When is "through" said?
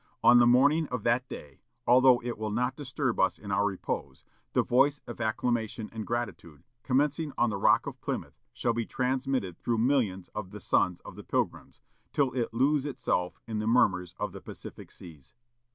9.59-9.77